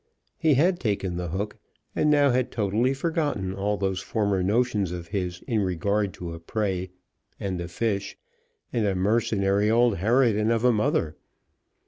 He 0.39 0.55
had 0.55 0.79
taken 0.79 1.15
the 1.15 1.27
hook, 1.27 1.59
and 1.95 2.09
now 2.09 2.31
had 2.31 2.51
totally 2.51 2.91
forgotten 2.91 3.53
all 3.53 3.77
those 3.77 4.01
former 4.01 4.41
notions 4.41 4.91
of 4.91 5.09
his 5.09 5.43
in 5.45 5.61
regard 5.61 6.11
to 6.15 6.33
a 6.33 6.39
prey, 6.39 6.89
and 7.39 7.61
a 7.61 7.67
fish, 7.67 8.17
and 8.73 8.87
a 8.87 8.95
mercenary 8.95 9.69
old 9.69 9.97
harridan 9.97 10.49
of 10.49 10.63
a 10.65 10.71
mother. 10.71 11.17